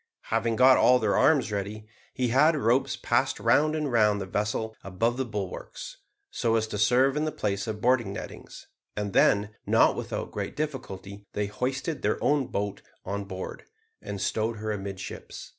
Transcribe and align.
Having 0.33 0.55
got 0.55 0.77
all 0.77 0.97
their 0.97 1.15
arms 1.15 1.51
ready, 1.51 1.85
he 2.11 2.29
had 2.29 2.55
ropes 2.55 2.95
passed 2.97 3.39
round 3.39 3.75
and 3.75 3.91
round 3.91 4.19
the 4.19 4.25
vessel 4.25 4.75
above 4.83 5.15
the 5.15 5.25
bulwarks, 5.25 5.97
so 6.31 6.55
as 6.55 6.65
to 6.65 6.79
serve 6.79 7.15
in 7.15 7.25
the 7.25 7.31
place 7.31 7.67
of 7.67 7.81
boarding 7.81 8.11
nettings, 8.11 8.65
and 8.97 9.13
then, 9.13 9.51
not 9.67 9.95
without 9.95 10.31
great 10.31 10.55
difficulty, 10.55 11.27
they 11.33 11.45
hoisted 11.45 12.01
their 12.01 12.17
own 12.23 12.47
boat 12.47 12.81
on 13.05 13.25
board, 13.25 13.65
and 14.01 14.19
stowed 14.19 14.55
her 14.57 14.71
amidships. 14.71 15.49